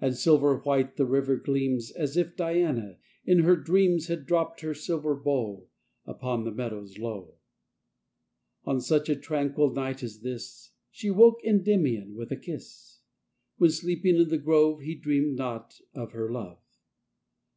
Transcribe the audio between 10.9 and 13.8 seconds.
She woke Kndymion with a kis^, When,